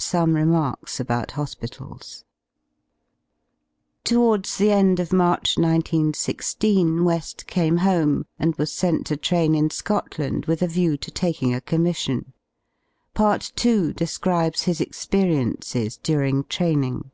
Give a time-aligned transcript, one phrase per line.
[0.00, 2.22] §Some remarks about hospitalsi
[4.02, 9.04] Towards the end of March 1 9 1 6 WeH came home, and was sent
[9.08, 12.32] to tram m Scotland with a view to taking a commission.
[13.12, 13.92] Part II.
[13.92, 17.10] describes his experiences during training.